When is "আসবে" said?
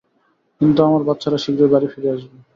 2.15-2.37